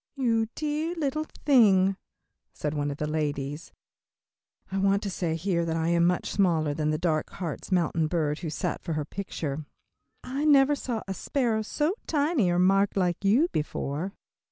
"You 0.15 0.47
dear 0.55 0.95
little 0.95 1.25
thing," 1.45 1.95
said 2.55 2.73
one 2.73 2.89
of 2.89 2.97
the 2.97 3.05
ladies 3.05 3.71
I 4.71 4.79
want 4.79 5.03
to 5.03 5.11
say 5.11 5.35
here 5.35 5.63
that 5.63 5.77
I 5.77 5.89
am 5.89 6.07
much 6.07 6.31
smaller 6.31 6.73
than 6.73 6.89
the 6.89 6.97
dark 6.97 7.29
Hartz 7.33 7.71
Mountain 7.71 8.07
bird 8.07 8.39
who 8.39 8.49
sat 8.49 8.81
for 8.81 8.93
her 8.93 9.05
picture 9.05 9.63
"I 10.23 10.43
never 10.43 10.73
saw 10.73 11.03
a 11.07 11.13
sparrow 11.13 11.61
so 11.61 11.93
tiny, 12.07 12.49
or 12.49 12.57
marked 12.57 12.97
like 12.97 13.23
you 13.23 13.47
before." 13.51 14.13